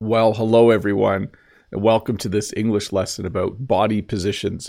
[0.00, 1.30] Well, hello everyone,
[1.72, 4.68] and welcome to this English lesson about body positions.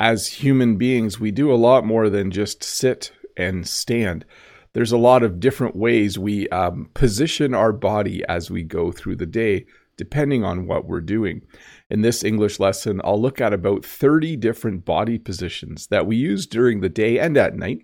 [0.00, 4.24] As human beings, we do a lot more than just sit and stand.
[4.72, 9.14] There's a lot of different ways we um, position our body as we go through
[9.14, 9.66] the day,
[9.96, 11.42] depending on what we're doing.
[11.88, 16.44] In this English lesson, I'll look at about 30 different body positions that we use
[16.44, 17.82] during the day and at night.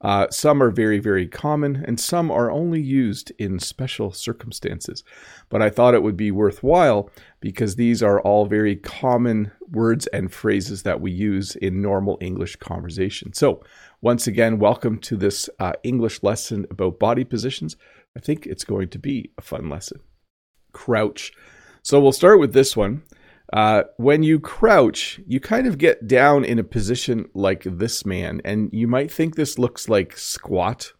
[0.00, 5.02] Uh, some are very, very common, and some are only used in special circumstances.
[5.48, 7.10] But I thought it would be worthwhile
[7.40, 12.56] because these are all very common words and phrases that we use in normal English
[12.56, 13.32] conversation.
[13.32, 13.62] So,
[14.00, 17.76] once again, welcome to this uh, English lesson about body positions.
[18.16, 19.98] I think it's going to be a fun lesson.
[20.72, 21.32] Crouch.
[21.82, 23.02] So, we'll start with this one.
[23.52, 28.40] Uh, when you crouch, you kind of get down in a position like this man,
[28.44, 30.92] and you might think this looks like squat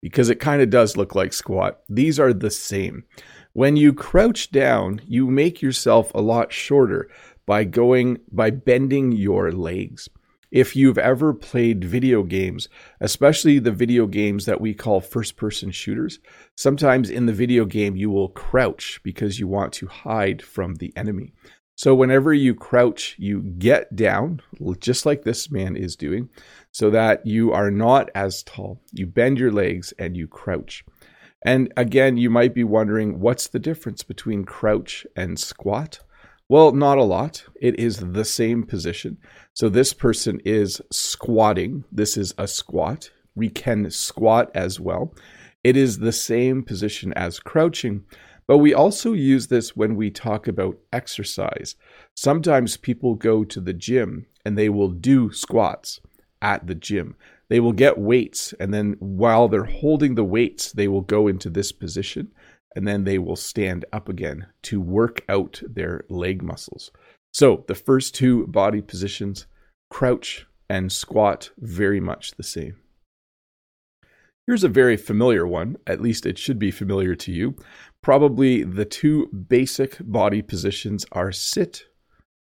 [0.00, 1.80] because it kind of does look like squat.
[1.88, 3.04] These are the same.
[3.52, 7.10] When you crouch down, you make yourself a lot shorter
[7.44, 10.08] by going by bending your legs.
[10.50, 12.68] If you've ever played video games,
[13.00, 16.20] especially the video games that we call first person shooters,
[16.56, 20.90] sometimes in the video game you will crouch because you want to hide from the
[20.96, 21.34] enemy.
[21.78, 24.40] So whenever you crouch, you get down,
[24.80, 26.28] just like this man is doing,
[26.72, 28.82] so that you are not as tall.
[28.92, 30.84] You bend your legs and you crouch.
[31.44, 36.00] And again, you might be wondering what's the difference between crouch and squat?
[36.48, 37.44] Well, not a lot.
[37.60, 39.18] It is the same position.
[39.52, 41.84] So this person is squatting.
[41.92, 43.10] This is a squat.
[43.36, 45.14] We can squat as well.
[45.62, 48.04] It is the same position as crouching,
[48.48, 51.76] but we also use this when we talk about exercise.
[52.16, 56.00] Sometimes people go to the gym and they will do squats
[56.42, 57.14] at the gym.
[57.48, 61.48] They will get weights, and then while they're holding the weights, they will go into
[61.48, 62.32] this position
[62.76, 66.90] and then they will stand up again to work out their leg muscles.
[67.32, 69.46] So the first two body positions,
[69.90, 72.76] crouch and squat, very much the same.
[74.48, 77.54] Here's a very familiar one, at least it should be familiar to you.
[78.02, 81.82] Probably the two basic body positions are sit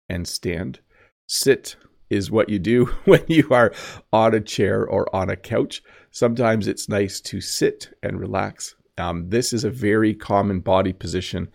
[0.08, 0.80] and stand.
[1.28, 1.76] Sit
[2.10, 3.74] is what you do when you are
[4.14, 5.84] on a chair or on a couch.
[6.10, 8.76] Sometimes it's nice to sit and relax.
[8.98, 11.50] Um, this is a very common body position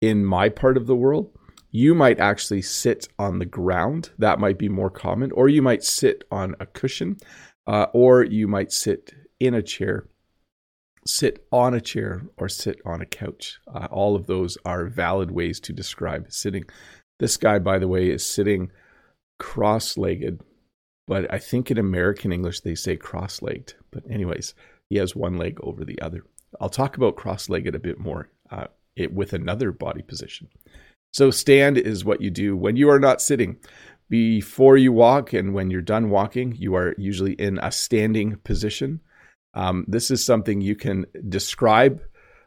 [0.00, 1.32] in my part of the world.
[1.72, 4.10] You might actually sit on the ground.
[4.16, 5.32] That might be more common.
[5.32, 7.16] Or you might sit on a cushion.
[7.66, 10.06] Uh, or you might sit in a chair,
[11.06, 13.58] sit on a chair, or sit on a couch.
[13.72, 16.64] Uh, all of those are valid ways to describe sitting.
[17.18, 18.70] This guy, by the way, is sitting
[19.38, 20.40] cross legged,
[21.06, 23.74] but I think in American English they say cross legged.
[23.90, 24.54] But, anyways,
[24.90, 26.24] he has one leg over the other.
[26.60, 28.66] I'll talk about cross legged a bit more uh,
[28.96, 30.48] it, with another body position.
[31.12, 33.58] So, stand is what you do when you are not sitting.
[34.10, 39.00] Before you walk and when you're done walking, you are usually in a standing position.
[39.58, 42.00] Um, this is something you can describe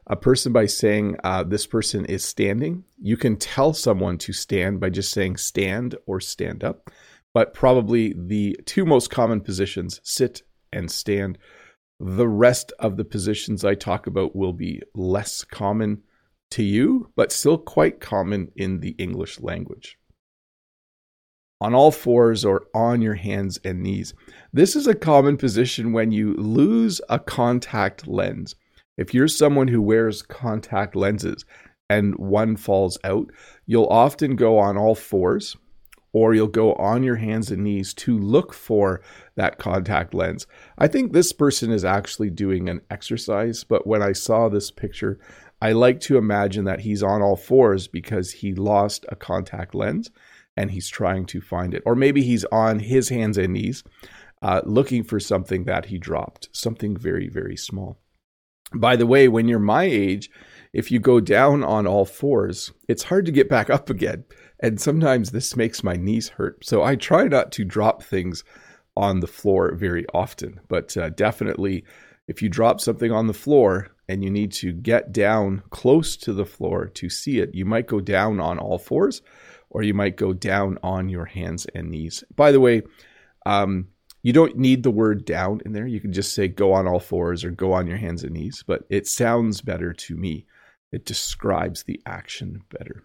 [0.08, 2.86] a person by saying uh, this person is standing.
[3.02, 6.90] You can tell someone to stand by just saying stand or stand up.
[7.34, 11.38] But probably the two most common positions, sit and stand.
[12.00, 16.04] The rest of the positions I talk about will be less common
[16.52, 19.98] to you, but still quite common in the English language
[21.62, 24.16] on all fours or on your hands and knees.
[24.52, 28.56] This is a common position when you lose a contact lens.
[28.98, 31.46] If you're someone who wears contact lenses
[31.88, 33.32] and one falls out,
[33.68, 35.56] you'll often go on all fours
[36.14, 39.02] or you'll go on your hands and knees to look for
[39.36, 40.48] that contact lens.
[40.80, 45.20] I think this person is actually doing an exercise, but when I saw this picture,
[45.62, 50.10] I like to imagine that he's on all fours because he lost a contact lens
[50.62, 51.82] and he's trying to find it.
[51.88, 53.84] Or maybe he's on his hands and knees
[54.44, 57.98] uh, looking for something that he dropped, something very, very small.
[58.76, 60.30] By the way, when you're my age,
[60.72, 64.24] if you go down on all fours, it's hard to get back up again.
[64.60, 66.64] And sometimes this makes my knees hurt.
[66.64, 68.44] So I try not to drop things
[68.96, 70.60] on the floor very often.
[70.68, 71.84] But uh, definitely,
[72.28, 76.34] if you drop something on the floor and you need to get down close to
[76.34, 79.24] the floor to see it, you might go down on all fours
[79.72, 82.24] or you might go down on your hands and knees.
[82.36, 82.84] By the way,
[83.46, 83.88] um,
[84.22, 85.88] you don't need the word down in there.
[85.88, 88.64] You can just say go on all fours or go on your hands and knees,
[88.68, 90.46] but it sounds better to me.
[90.92, 93.04] It describes the action better.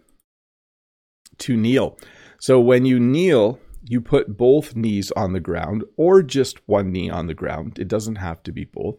[1.38, 1.98] To kneel.
[2.40, 7.08] So when you kneel, you put both knees on the ground or just one knee
[7.08, 7.78] on the ground.
[7.78, 8.96] It doesn't have to be both.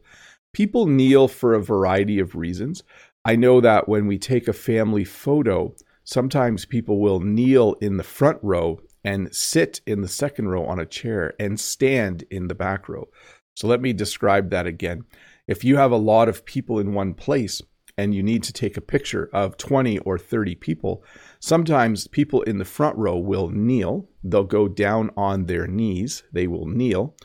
[0.53, 2.83] People kneel for a variety of reasons.
[3.25, 5.75] I know that when we take a family photo,
[6.07, 10.79] sometimes people will kneel in the front row and sit in the second row on
[10.79, 13.09] a chair and stand in the back row.
[13.55, 15.03] So let me describe that again.
[15.47, 17.61] If you have a lot of people in one place
[17.97, 21.03] and you need to take a picture of 20 or 30 people,
[21.41, 24.07] sometimes people in the front row will kneel.
[24.23, 26.23] They'll go down on their knees.
[26.31, 27.15] They will kneel.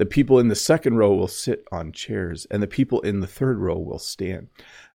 [0.00, 3.26] The people in the second row will sit on chairs, and the people in the
[3.26, 4.48] third row will stand.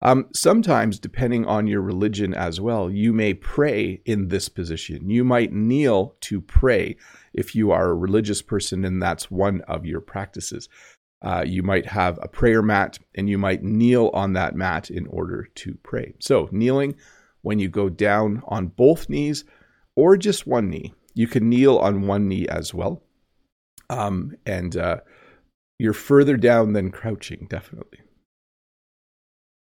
[0.07, 5.09] Um, sometimes, depending on your religion as well, you may pray in this position.
[5.09, 6.97] You might kneel to pray
[7.33, 10.69] if you are a religious person and that's one of your practices.
[11.23, 15.07] Uh, you might have a prayer mat and you might kneel on that mat in
[15.07, 16.13] order to pray.
[16.21, 16.97] So, kneeling
[17.41, 19.45] when you go down on both knees
[19.97, 20.93] or just one knee.
[21.15, 23.03] You can kneel on one knee as well.
[23.89, 25.01] Um, and uh,
[25.79, 28.01] you're further down than crouching, definitely.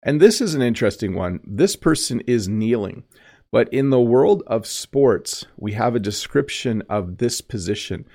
[0.04, 1.42] And this is an interesting one.
[1.44, 3.04] This person is kneeling,
[3.52, 8.06] but in the world of sports, we have a description of this position.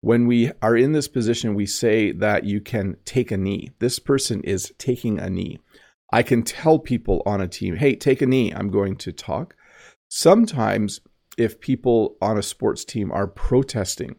[0.00, 3.70] When we are in this position, we say that you can take a knee.
[3.78, 5.60] This person is taking a knee.
[6.12, 8.52] I can tell people on a team, hey, take a knee.
[8.52, 9.54] I'm going to talk.
[10.08, 11.00] Sometimes,
[11.38, 14.16] if people on a sports team are protesting,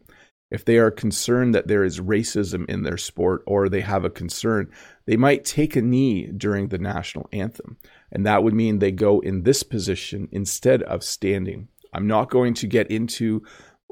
[0.50, 4.10] if they are concerned that there is racism in their sport or they have a
[4.10, 4.70] concern,
[5.06, 7.76] they might take a knee during the national anthem.
[8.10, 11.68] And that would mean they go in this position instead of standing.
[11.92, 13.42] I'm not going to get into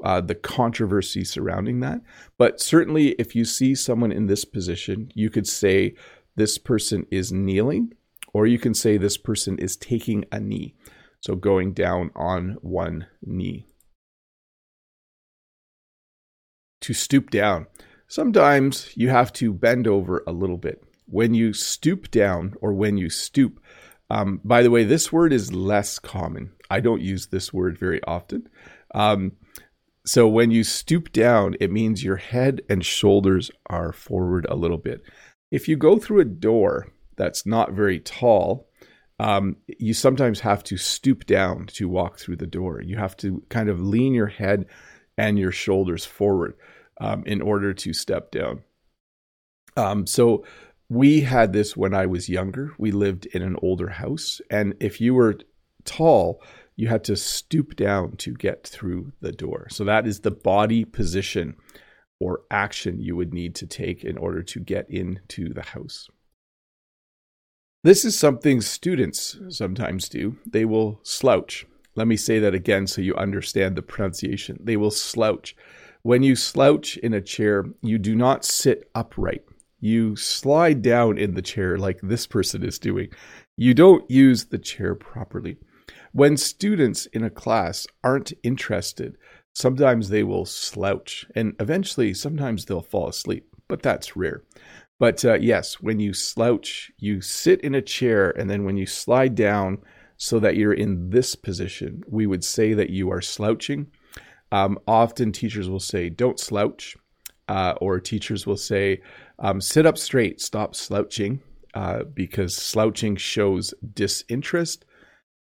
[0.03, 2.01] uh, the controversy surrounding that,
[2.37, 5.95] but certainly if you see someone in this position, you could say
[6.35, 7.93] this person is kneeling,
[8.33, 10.75] or you can say this person is taking a knee.
[11.21, 13.66] So going down on one knee.
[16.87, 17.67] To stoop down.
[18.07, 20.81] Sometimes you have to bend over a little bit.
[21.05, 23.59] When you stoop down or when you stoop,
[24.09, 26.53] um, by the way, this word is less common.
[26.69, 28.47] I don't use this word very often.
[28.95, 29.33] Um,
[30.05, 34.77] so when you stoop down, it means your head and shoulders are forward a little
[34.77, 35.01] bit.
[35.51, 36.87] If you go through a door
[37.17, 38.69] that's not very tall,
[39.19, 42.81] um, you sometimes have to stoop down to walk through the door.
[42.81, 44.67] You have to kind of lean your head
[45.17, 46.53] and your shoulders forward
[46.99, 48.63] um, in order to step down.
[49.75, 50.43] Um, so
[50.89, 52.73] we had this when I was younger.
[52.77, 55.37] We lived in an older house, and if you were
[55.85, 56.41] tall,
[56.75, 59.67] you had to stoop down to get through the door.
[59.69, 61.55] So that is the body position
[62.19, 66.07] or action you would need to take in order to get into the house.
[67.83, 70.37] This is something students sometimes do.
[70.45, 71.65] They will slouch.
[71.95, 74.59] Let me say that again so you understand the pronunciation.
[74.61, 75.55] They will slouch.
[76.07, 79.43] When you slouch in a chair, you do not sit upright.
[79.81, 83.09] You slide down in the chair like this person is doing.
[83.57, 85.57] You don't use the chair properly.
[86.13, 89.17] When students in a class aren't interested,
[89.53, 94.43] sometimes they will slouch and eventually sometimes they'll fall asleep, but that's rare.
[94.99, 98.85] But uh, yes, when you slouch, you sit in a chair, and then when you
[98.85, 99.79] slide down
[100.15, 103.87] so that you're in this position, we would say that you are slouching.
[104.51, 106.95] Um, often teachers will say, don't slouch,
[107.47, 109.01] uh, or teachers will say,
[109.39, 111.41] um, sit up straight, stop slouching,
[111.73, 114.85] uh, because slouching shows disinterest.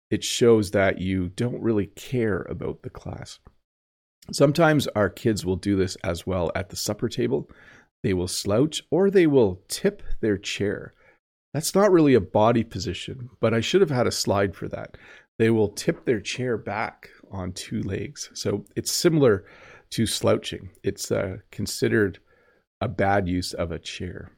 [0.09, 3.39] It shows that you don't really care about the class.
[4.31, 7.49] Sometimes our kids will do this as well at the supper table.
[8.03, 10.93] They will slouch or they will tip their chair.
[11.53, 14.95] That's not really a body position, but I should have had a slide for that.
[15.37, 18.29] They will tip their chair back on two legs.
[18.33, 19.45] So it's similar
[19.91, 20.69] to slouching.
[20.83, 22.19] It's uh, considered
[22.79, 24.31] a bad use of a chair.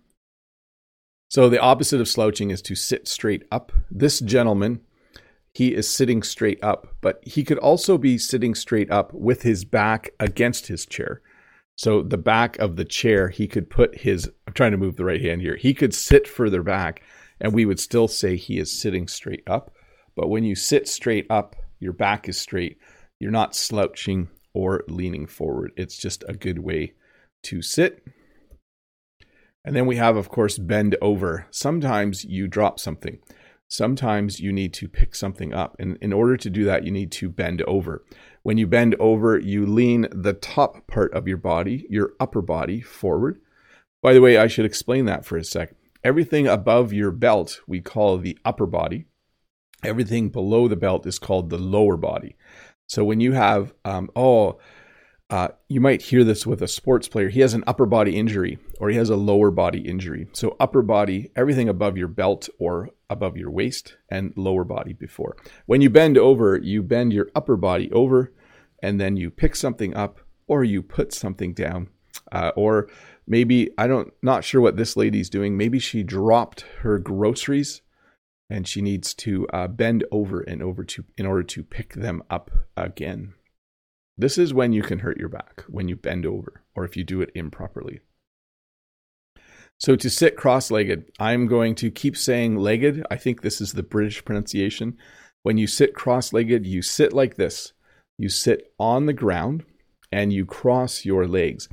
[1.29, 3.71] So the opposite of slouching is to sit straight up.
[3.89, 4.81] This gentleman,
[5.53, 9.65] he is sitting straight up, but he could also be sitting straight up with his
[9.65, 11.21] back against his chair.
[11.75, 15.05] So the back of the chair, he could put his, I'm trying to move the
[15.05, 15.55] right hand here.
[15.55, 17.01] He could sit further back
[17.41, 19.73] and we would still say he is sitting straight up.
[20.15, 22.77] But when you sit straight up, your back is straight,
[23.19, 25.71] you're not slouching or leaning forward.
[25.77, 26.93] It's just a good way
[27.43, 28.03] to sit.
[29.65, 31.47] And then we have, of course, bend over.
[31.51, 33.19] Sometimes you drop something.
[33.69, 35.75] Sometimes you need to pick something up.
[35.79, 38.03] And in order to do that, you need to bend over.
[38.43, 42.81] When you bend over, you lean the top part of your body, your upper body,
[42.81, 43.39] forward.
[44.01, 45.73] By the way, I should explain that for a sec.
[46.03, 49.05] Everything above your belt we call the upper body.
[49.83, 52.35] Everything below the belt is called the lower body.
[52.87, 54.59] So when you have, um, oh,
[55.29, 57.29] uh, you might hear this with a sports player.
[57.29, 60.27] He has an upper body injury or he has a lower body injury.
[60.33, 65.35] So, upper body, everything above your belt or above your waist, and lower body before.
[65.65, 68.33] When you bend over, you bend your upper body over
[68.81, 71.89] and then you pick something up or you put something down.
[72.31, 72.89] Uh, or
[73.25, 75.57] maybe, I don't, not sure what this lady's doing.
[75.57, 77.81] Maybe she dropped her groceries
[78.53, 82.21] and she needs to uh, bend over and over to in order to pick them
[82.29, 83.33] up again.
[84.15, 87.03] This is when you can hurt your back, when you bend over or if you
[87.03, 88.01] do it improperly.
[89.79, 93.03] So to sit cross legged, I'm going to keep saying legged.
[93.09, 94.99] I think this is the British pronunciation.
[95.41, 97.73] When you sit cross legged, you sit like this.
[98.19, 99.65] You sit on the ground
[100.11, 101.67] and you cross your legs.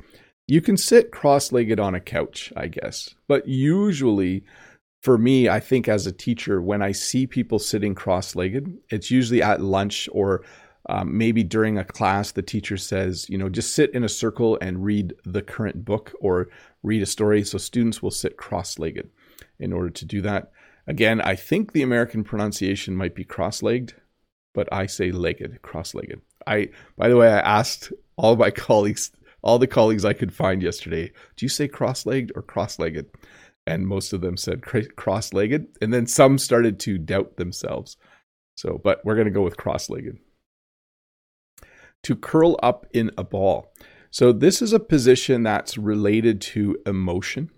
[0.47, 4.45] You can sit cross legged on a couch, I guess, but usually
[5.01, 9.09] for me, I think as a teacher, when I see people sitting cross legged, it's
[9.09, 10.43] usually at lunch or
[10.89, 14.57] um, maybe during a class, the teacher says, you know, just sit in a circle
[14.61, 16.49] and read the current book or
[16.83, 17.43] read a story.
[17.43, 19.09] So students will sit cross legged
[19.59, 20.51] in order to do that.
[20.87, 23.93] Again, I think the American pronunciation might be cross legged,
[24.53, 26.21] but I say legged, cross legged.
[26.47, 29.11] I, by the way, I asked all my colleagues,
[29.43, 33.07] all the colleagues I could find yesterday, do you say cross legged or cross legged?
[33.71, 35.67] And most of them said cross legged.
[35.81, 37.95] And then some started to doubt themselves.
[38.55, 40.17] So, but we're going to go with cross legged
[42.03, 43.71] to curl up in a ball.
[44.09, 47.49] So, this is a position that's related to emotion.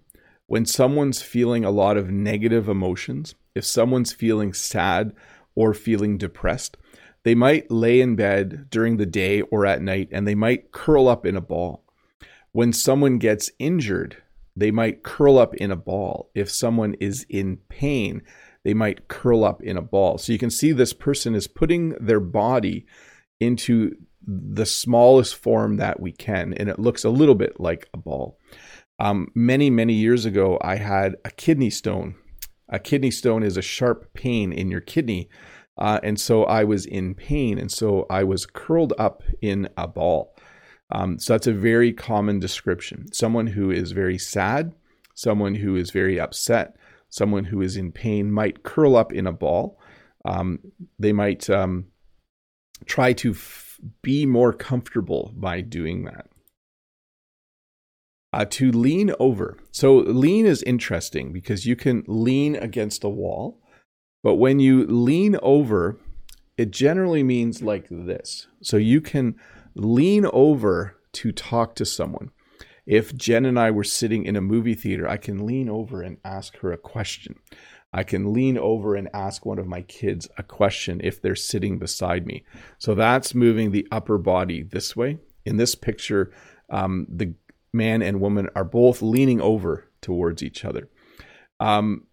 [0.45, 5.13] When someone's feeling a lot of negative emotions, if someone's feeling sad
[5.55, 6.77] or feeling depressed,
[7.23, 11.07] they might lay in bed during the day or at night and they might curl
[11.07, 11.83] up in a ball.
[12.51, 14.22] When someone gets injured,
[14.55, 16.29] they might curl up in a ball.
[16.35, 18.21] If someone is in pain,
[18.63, 20.17] they might curl up in a ball.
[20.17, 22.85] So you can see this person is putting their body
[23.39, 23.95] into
[24.25, 28.39] the smallest form that we can, and it looks a little bit like a ball.
[28.99, 32.15] Um, many, many years ago, I had a kidney stone.
[32.69, 35.29] A kidney stone is a sharp pain in your kidney.
[35.77, 39.87] Uh, and so I was in pain, and so I was curled up in a
[39.87, 40.35] ball.
[40.93, 43.11] Um, so that's a very common description.
[43.11, 44.73] Someone who is very sad,
[45.15, 46.77] someone who is very upset,
[47.09, 49.79] someone who is in pain might curl up in a ball.
[50.23, 50.59] Um,
[50.99, 51.87] they might um,
[52.85, 53.35] try to
[54.03, 56.27] be more comfortable by doing that.
[58.31, 59.57] Uh, to lean over.
[59.71, 63.61] So, lean is interesting because you can lean against a wall,
[64.23, 65.99] but when you lean over,
[66.57, 68.47] it generally means like this.
[68.59, 69.35] So, you can
[69.75, 72.31] lean over to talk to someone.
[72.85, 76.17] If Jen and I were sitting in a movie theater, I can lean over and
[76.25, 77.35] ask her a question.
[77.93, 81.77] I can lean over and ask one of my kids a question if they're sitting
[81.77, 82.43] beside me.
[82.79, 85.19] So that's moving the upper body this way.
[85.45, 86.31] In this picture,
[86.69, 87.35] um, the
[87.71, 90.89] man and woman are both leaning over towards each other.
[91.59, 92.07] Um,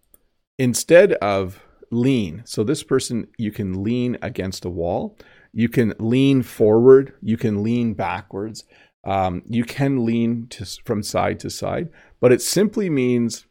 [0.57, 5.17] instead of lean, so this person, you can lean against a wall,
[5.53, 8.63] you can lean forward, you can lean backwards,
[9.03, 11.89] um, you can lean to, from side to side,
[12.19, 13.45] but it simply means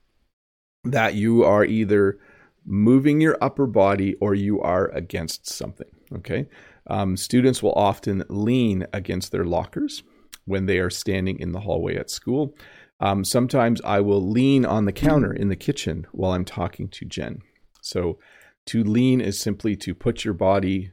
[0.84, 2.18] that you are either
[2.64, 5.88] moving your upper body or you are against something.
[6.14, 6.46] Okay.
[6.86, 10.02] Um, students will often lean against their lockers
[10.44, 12.54] when they are standing in the hallway at school.
[13.00, 17.04] Um, sometimes I will lean on the counter in the kitchen while I'm talking to
[17.04, 17.40] Jen.
[17.80, 18.18] So
[18.66, 20.90] to lean is simply to put your body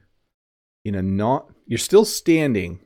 [0.87, 2.79] in a not, you're still standing,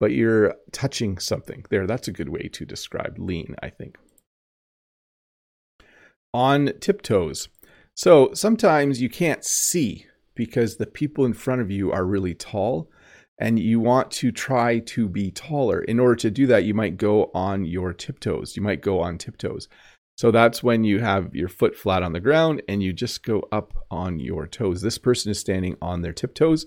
[0.00, 1.64] but you're touching something.
[1.70, 3.96] There, that's a good way to describe lean, I think
[6.34, 7.48] on tiptoes.
[7.94, 12.88] So sometimes you can't see because the people in front of you are really tall
[13.40, 15.80] and you want to try to be taller.
[15.80, 18.56] In order to do that, you might go on your tiptoes.
[18.56, 19.68] You might go on tiptoes.
[20.16, 23.48] So that's when you have your foot flat on the ground and you just go
[23.52, 24.82] up on your toes.
[24.82, 26.66] This person is standing on their tiptoes.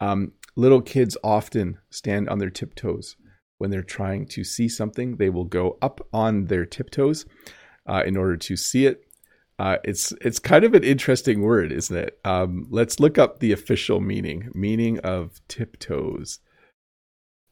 [0.00, 3.16] Um, little kids often stand on their tiptoes
[3.58, 5.16] when they're trying to see something.
[5.16, 7.26] They will go up on their tiptoes
[7.86, 9.02] uh, in order to see it.
[9.58, 12.18] Uh, it's it's kind of an interesting word, isn't it?
[12.24, 14.50] Um, let's look up the official meaning.
[14.54, 16.40] Meaning of tiptoes.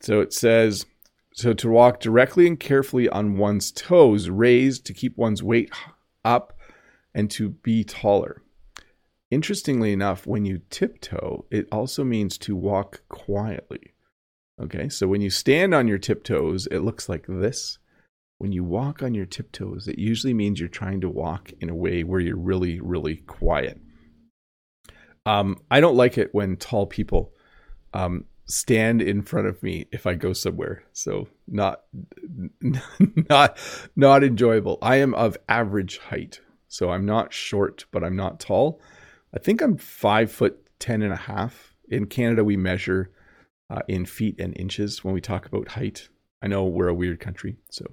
[0.01, 0.85] So it says
[1.33, 5.73] so to walk directly and carefully on one's toes, raised to keep one's weight
[6.25, 6.57] up,
[7.13, 8.44] and to be taller.
[9.35, 13.95] Interestingly enough, when you tiptoe, it also means to walk quietly.
[14.63, 17.79] Okay, so when you stand on your tiptoes, it looks like this
[18.39, 21.75] when you walk on your tiptoes, it usually means you're trying to walk in a
[21.75, 23.81] way where you're really, really quiet.
[25.25, 27.33] Um, I don't like it when tall people
[27.95, 30.85] um, stand in front of me if I go somewhere.
[30.93, 31.85] So not
[33.31, 33.57] not
[33.97, 34.79] not enjoyable.
[34.83, 36.41] I am of average height.
[36.69, 38.81] So I'm not short, but I'm not tall.
[39.35, 41.75] I think I'm five foot ten and a half.
[41.89, 43.11] In Canada, we measure
[43.71, 46.09] uh, in feet and inches when we talk about height.
[46.43, 47.57] I know we're a weird country.
[47.71, 47.87] So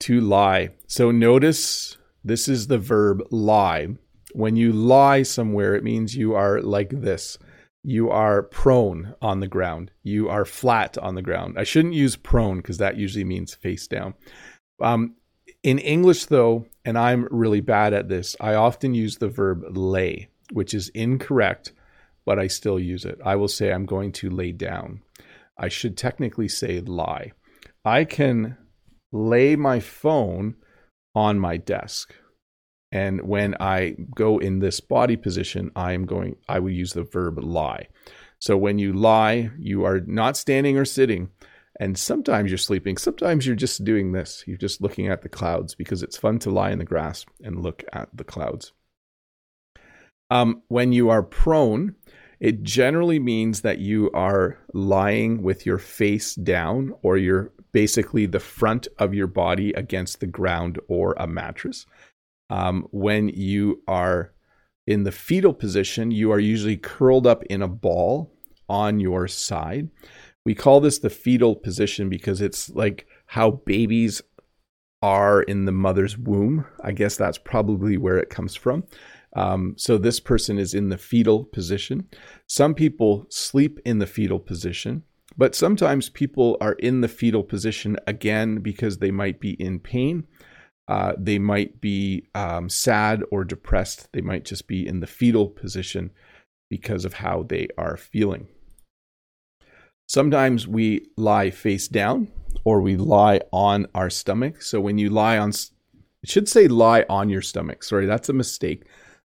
[0.00, 0.70] to lie.
[0.86, 3.88] So notice this is the verb lie.
[4.32, 7.38] When you lie somewhere, it means you are like this.
[7.84, 9.92] You are prone on the ground.
[10.02, 11.56] You are flat on the ground.
[11.58, 14.14] I shouldn't use prone because that usually means face down.
[14.80, 15.14] Um,
[15.64, 20.28] in English, though, and I'm really bad at this, I often use the verb lay,
[20.52, 21.72] which is incorrect,
[22.26, 23.18] but I still use it.
[23.24, 25.00] I will say I'm going to lay down.
[25.58, 27.32] I should technically say lie.
[27.82, 28.58] I can
[29.10, 30.56] lay my phone
[31.14, 32.14] on my desk.
[32.92, 37.04] And when I go in this body position, I am going, I will use the
[37.04, 37.88] verb lie.
[38.38, 41.30] So when you lie, you are not standing or sitting.
[41.80, 42.96] And sometimes you're sleeping.
[42.96, 44.44] Sometimes you're just doing this.
[44.46, 47.62] You're just looking at the clouds because it's fun to lie in the grass and
[47.62, 48.72] look at the clouds.
[50.30, 51.96] Um, when you are prone,
[52.40, 58.40] it generally means that you are lying with your face down or you're basically the
[58.40, 61.86] front of your body against the ground or a mattress.
[62.50, 64.32] Um, when you are
[64.86, 68.32] in the fetal position, you are usually curled up in a ball
[68.68, 69.88] on your side.
[70.44, 74.22] We call this the fetal position because it's like how babies
[75.02, 76.66] are in the mother's womb.
[76.82, 78.84] I guess that's probably where it comes from.
[79.36, 82.08] Um, so this person is in the fetal position.
[82.46, 85.02] Some people sleep in the fetal position.
[85.36, 90.26] But sometimes people are in the fetal position again because they might be in pain.
[90.86, 94.08] Uh, they might be um, sad or depressed.
[94.12, 96.12] They might just be in the fetal position
[96.70, 98.48] because of how they are feeling.
[100.06, 102.28] Sometimes we lie face down
[102.64, 104.62] or we lie on our stomach.
[104.62, 107.82] So when you lie on, it should say lie on your stomach.
[107.82, 108.84] Sorry, that's a mistake.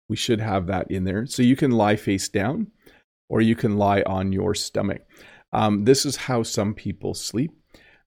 [0.09, 1.25] We should have that in there.
[1.25, 2.67] So you can lie face down
[3.29, 5.01] or you can lie on your stomach.
[5.51, 7.51] Um, this is how some people sleep.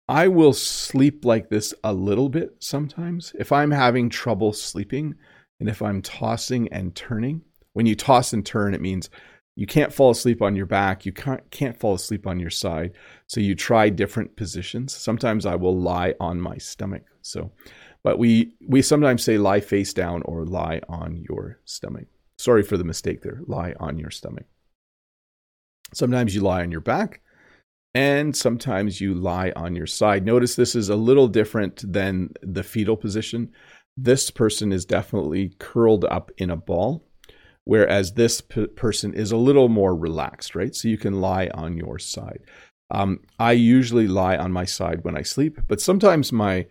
[0.09, 3.33] I will sleep like this a little bit sometimes.
[3.37, 5.15] If I'm having trouble sleeping
[5.59, 7.41] and if I'm tossing and turning,
[7.73, 9.09] when you toss and turn, it means
[9.57, 12.91] you can't fall asleep on your back, you can't, can't fall asleep on your side.
[13.25, 14.95] So you try different positions.
[14.95, 17.01] Sometimes I will lie on my stomach.
[17.23, 17.51] So,
[18.03, 22.05] but we we sometimes say lie face down or lie on your stomach.
[22.37, 23.41] Sorry for the mistake there.
[23.47, 24.45] Lie on your stomach.
[25.91, 27.21] Sometimes you lie on your back
[27.95, 30.23] and sometimes you lie on your side.
[30.23, 33.51] Notice this is a little different than the fetal position.
[33.97, 37.06] This person is definitely curled up in a ball,
[37.67, 40.73] whereas this p- person is a little more relaxed, right?
[40.73, 42.39] So you can lie on your side.
[42.89, 46.65] Um, I usually lie on my side when I sleep, but sometimes my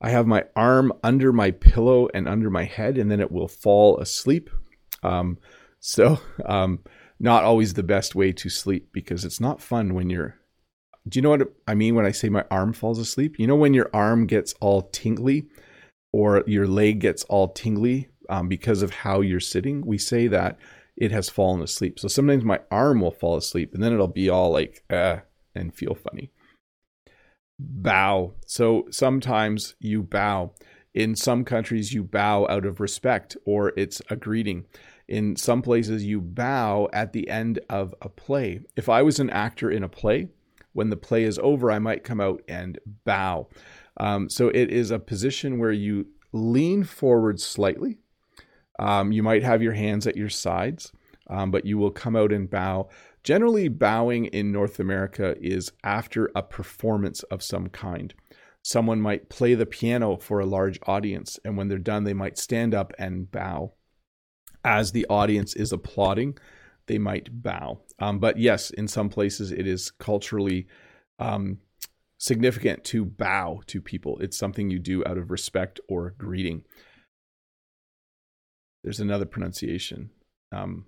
[0.00, 3.48] I have my arm under my pillow and under my head, and then it will
[3.48, 4.50] fall asleep.
[5.02, 5.38] Um,
[5.80, 6.80] so, um,
[7.18, 10.36] not always the best way to sleep because it's not fun when you're
[11.08, 13.38] do you know what I mean when I say my arm falls asleep?
[13.38, 15.48] You know when your arm gets all tingly
[16.12, 19.84] or your leg gets all tingly um, because of how you're sitting?
[19.84, 20.58] We say that
[20.96, 21.98] it has fallen asleep.
[21.98, 25.18] So sometimes my arm will fall asleep and then it'll be all like, uh,
[25.54, 26.30] and feel funny.
[27.58, 28.32] Bow.
[28.46, 30.52] So sometimes you bow.
[30.94, 34.64] In some countries, you bow out of respect or it's a greeting.
[35.08, 38.60] In some places, you bow at the end of a play.
[38.76, 40.28] If I was an actor in a play,
[40.72, 43.48] when the play is over, I might come out and bow.
[43.98, 47.98] Um, so it is a position where you lean forward slightly.
[48.78, 50.92] Um, you might have your hands at your sides,
[51.28, 52.88] um, but you will come out and bow.
[53.24, 58.14] Generally, bowing in North America is after a performance of some kind.
[58.62, 62.38] Someone might play the piano for a large audience, and when they're done, they might
[62.38, 63.72] stand up and bow
[64.64, 66.36] as the audience is applauding
[66.86, 67.80] they might bow.
[67.98, 70.66] Um, but yes, in some places it is culturally
[71.18, 71.58] um,
[72.18, 74.18] significant to bow to people.
[74.20, 76.64] It's something you do out of respect or greeting.
[78.86, 80.10] There's another pronunciation,
[80.52, 80.86] um,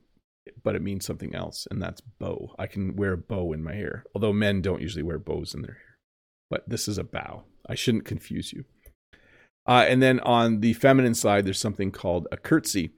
[0.63, 2.55] but it means something else, and that's bow.
[2.57, 5.63] I can wear a bow in my hair, although men don't usually wear bows in
[5.63, 5.97] their hair.
[6.49, 7.43] But this is a bow.
[7.69, 8.67] I shouldn't confuse you.
[9.67, 12.93] Uh, and then on the feminine side, there's something called a curtsy.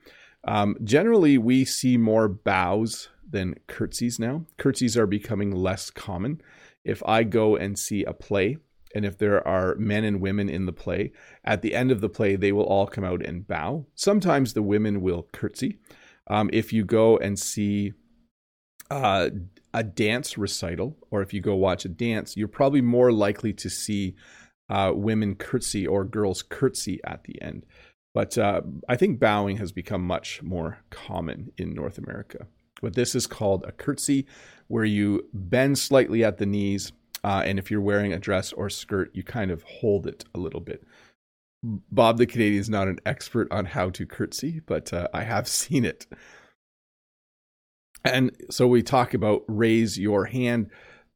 [0.47, 4.45] Um, generally, we see more bows than curtsies now.
[4.59, 6.43] Curtsies are becoming less common.
[6.85, 8.59] If I go and see a play,
[8.95, 11.13] and if there are men and women in the play,
[11.45, 13.87] at the end of the play, they will all come out and bow.
[13.95, 15.79] Sometimes the women will curtsy.
[16.27, 17.93] Um, if you go and see
[18.91, 19.31] uh,
[19.73, 23.71] a dance recital, or if you go watch a dance, you're probably more likely to
[23.71, 24.17] see
[24.69, 27.67] uh, women curtsy or girls curtsy at the end.
[28.15, 32.47] But uh, I think bowing has become much more common in North America.
[32.83, 34.27] But this is called a curtsy,
[34.69, 36.93] where you bend slightly at the knees,
[37.23, 40.39] uh, and if you're wearing a dress or skirt, you kind of hold it a
[40.39, 40.85] little bit.
[41.63, 45.47] Bob the Canadian is not an expert on how to curtsy, but uh, I have
[45.49, 46.07] seen it.
[48.05, 50.71] And so we talk about raise your hand.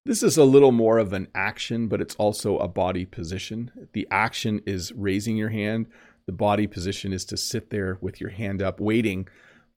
[0.05, 3.89] This is a little more of an action, but it's also a body position.
[3.95, 5.87] The action is raising your hand.
[6.27, 9.29] The body position is to sit there with your hand up, waiting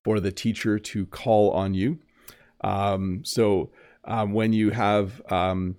[0.04, 2.00] for the teacher to call on you.
[2.62, 3.72] Um, so
[4.04, 5.78] um, when you have um,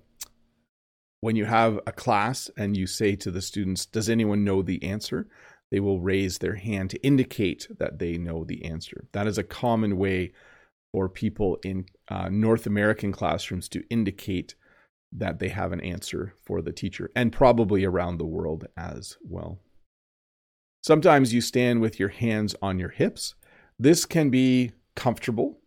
[1.20, 4.82] when you have a class and you say to the students, "Does anyone know the
[4.82, 5.28] answer?"
[5.70, 9.06] They will raise their hand to indicate that they know the answer.
[9.12, 10.32] That is a common way
[10.92, 14.54] for people in uh, North American classrooms to indicate
[15.12, 19.58] that they have an answer for the teacher, and probably around the world as well.
[20.82, 23.34] Sometimes you stand with your hands on your hips.
[23.78, 25.60] This can be comfortable.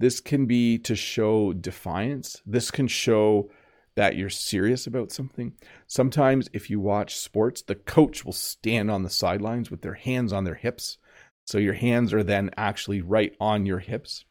[0.00, 2.42] This can be to show defiance.
[2.44, 3.50] This can show
[3.96, 5.52] that you're serious about something.
[5.86, 10.32] Sometimes, if you watch sports, the coach will stand on the sidelines with their hands
[10.32, 10.98] on their hips.
[11.46, 14.24] So your hands are then actually right on your hips.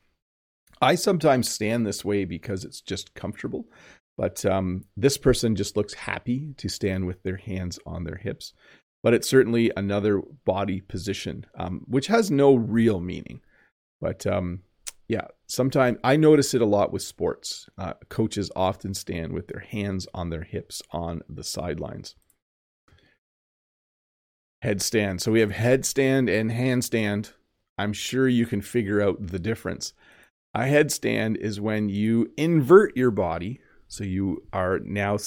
[0.81, 3.65] I sometimes stand this way because it's just comfortable,
[4.17, 8.53] but um, this person just looks happy to stand with their hands on their hips.
[9.01, 13.41] But it's certainly another body position, um, which has no real meaning.
[14.01, 14.63] But um,
[15.07, 17.67] yeah, sometimes I notice it a lot with sports.
[17.77, 22.15] Uh, coaches often stand with their hands on their hips on the sidelines.
[24.63, 25.19] Headstand.
[25.19, 27.33] So we have headstand and handstand.
[27.77, 29.93] I'm sure you can figure out the difference.
[30.53, 33.59] A headstand is when you invert your body.
[33.87, 35.17] So you are now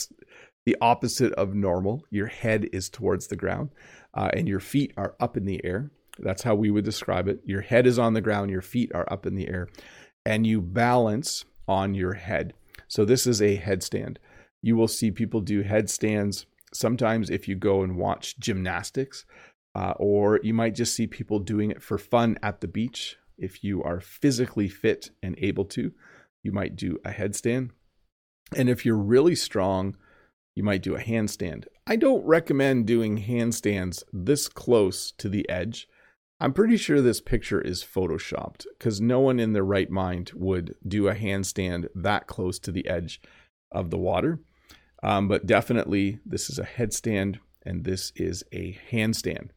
[0.65, 2.03] the opposite of normal.
[2.11, 3.71] Your head is towards the ground
[4.15, 5.91] uh, and your feet are up in the air.
[6.19, 7.41] That's how we would describe it.
[7.45, 9.69] Your head is on the ground, your feet are up in the air,
[10.25, 12.55] and you balance on your head.
[12.89, 14.17] So this is a headstand.
[14.63, 19.25] You will see people do headstands sometimes if you go and watch gymnastics,
[19.75, 23.63] uh, or you might just see people doing it for fun at the beach if
[23.63, 25.93] you are physically fit and able to,
[26.43, 27.71] you might do a headstand.
[28.57, 29.97] And if you're really strong,
[30.55, 31.65] you might do a handstand.
[31.87, 35.89] I don't recommend doing handstands this close to the edge.
[36.39, 40.75] I'm pretty sure this picture is photoshopped because no one in their right mind would
[40.87, 43.23] do a handstand that close to the edge
[43.73, 44.41] of the water.
[45.03, 49.51] Um, but definitely, this is a headstand and this is a handstand.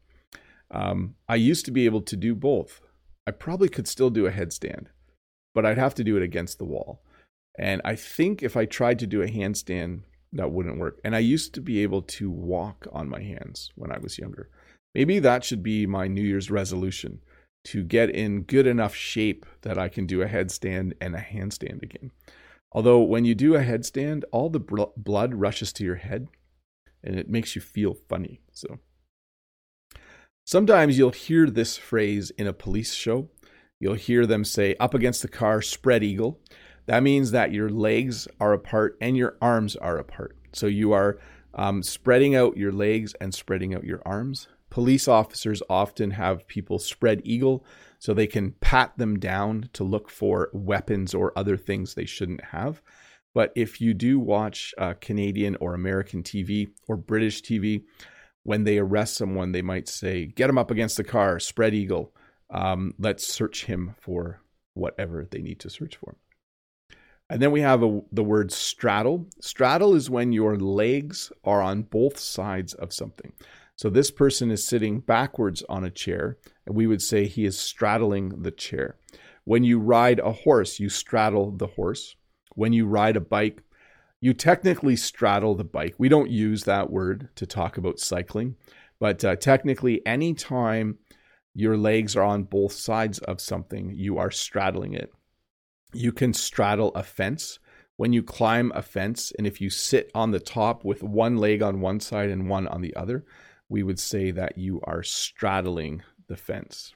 [0.70, 2.80] Um, I used to be able to do both.
[3.26, 4.86] I probably could still do a headstand,
[5.54, 7.02] but I'd have to do it against the wall.
[7.58, 10.98] And I think if I tried to do a handstand, that wouldn't work.
[11.04, 14.48] And I used to be able to walk on my hands when I was younger.
[14.94, 17.20] Maybe that should be my New Year's resolution
[17.64, 21.82] to get in good enough shape that I can do a headstand and a handstand
[21.82, 22.10] again.
[22.72, 26.28] Although, when you do a headstand, all the bl- blood rushes to your head
[27.02, 28.40] and it makes you feel funny.
[28.52, 28.78] So,
[30.50, 33.28] Sometimes you'll hear this phrase in a police show.
[33.78, 36.40] You'll hear them say, up against the car, spread eagle.
[36.86, 40.36] That means that your legs are apart and your arms are apart.
[40.52, 41.20] So you are
[41.54, 44.48] um, spreading out your legs and spreading out your arms.
[44.70, 47.64] Police officers often have people spread eagle
[47.98, 52.44] so they can pat them down to look for weapons or other things they shouldn't
[52.44, 52.80] have.
[53.34, 57.84] But if you do watch uh, Canadian or American TV or British TV,
[58.42, 62.14] when they arrest someone, they might say, "Get him up against the car, spread eagle.
[62.48, 64.40] Um, let's search him for
[64.74, 66.16] whatever they need to search for."
[67.28, 69.26] And then we have a, the word straddle.
[69.40, 73.32] Straddle is when your legs are on both sides of something.
[73.80, 77.58] So this person is sitting backwards on a chair, and we would say he is
[77.58, 78.98] straddling the chair.
[79.44, 82.14] When you ride a horse, you straddle the horse.
[82.54, 83.62] When you ride a bike,
[84.20, 85.94] you technically straddle the bike.
[85.96, 88.56] We don't use that word to talk about cycling,
[88.98, 90.98] but uh, technically, anytime
[91.54, 95.10] your legs are on both sides of something, you are straddling it.
[95.94, 97.58] You can straddle a fence.
[97.96, 101.62] When you climb a fence, and if you sit on the top with one leg
[101.62, 103.24] on one side and one on the other,
[103.70, 106.92] we would say that you are straddling the fence.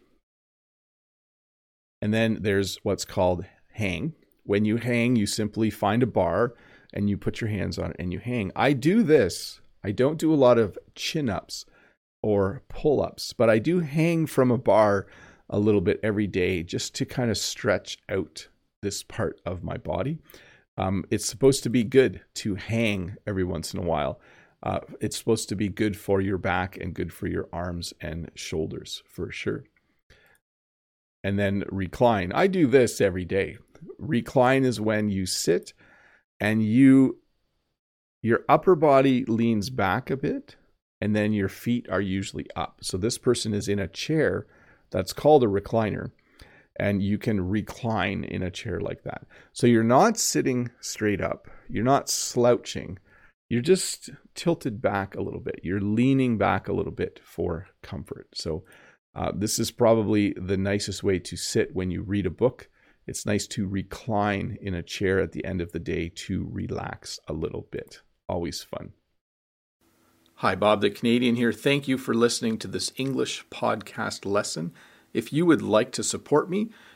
[2.02, 4.12] And then there's what's called hang.
[4.42, 6.52] When you hang, you simply find a bar
[6.92, 8.52] and you put your hands on it and you hang.
[8.54, 9.60] I do this.
[9.82, 11.64] I don't do a lot of chin ups
[12.22, 15.06] or pull ups, but I do hang from a bar
[15.48, 18.48] a little bit every day just to kind of stretch out
[18.82, 20.18] this part of my body.
[20.76, 24.20] Um, it's supposed to be good to hang every once in a while.
[24.64, 28.30] Uh, it's supposed to be good for your back and good for your arms and
[28.34, 29.64] shoulders for sure.
[31.22, 32.32] And then recline.
[32.32, 33.58] I do this every day.
[33.98, 35.74] Recline is when you sit
[36.40, 37.18] and you
[38.22, 40.56] your upper body leans back a bit
[40.98, 42.78] and then your feet are usually up.
[42.80, 44.46] So this person is in a chair
[44.90, 46.10] that's called a recliner
[46.76, 49.26] and you can recline in a chair like that.
[49.52, 52.98] So you're not sitting straight up, you're not slouching,
[53.48, 55.60] you're just tilted back a little bit.
[55.62, 58.28] You're leaning back a little bit for comfort.
[58.34, 58.64] So
[59.14, 62.68] uh, this is probably the nicest way to sit when you read a book.
[63.06, 67.20] It's nice to recline in a chair at the end of the day to relax
[67.28, 68.00] a little bit.
[68.28, 68.92] Always fun.
[70.36, 71.52] Hi, Bob the Canadian here.
[71.52, 74.72] Thank you for listening to this English podcast lesson.
[75.12, 76.70] If you would like to support me